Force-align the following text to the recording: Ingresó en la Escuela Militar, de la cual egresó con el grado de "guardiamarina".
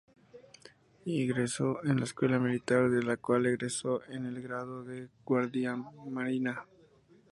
Ingresó 1.05 1.77
en 1.85 1.97
la 1.99 2.05
Escuela 2.05 2.39
Militar, 2.39 2.89
de 2.89 3.03
la 3.03 3.17
cual 3.17 3.45
egresó 3.45 4.01
con 4.07 4.25
el 4.25 4.41
grado 4.41 4.83
de 4.83 5.09
"guardiamarina". 5.23 6.65